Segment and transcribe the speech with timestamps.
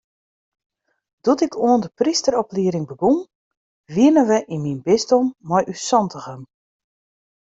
[1.23, 3.19] Doe't ik oan de prysteroplieding begûn,
[3.95, 6.41] wiene we yn myn bisdom mei ús santigen.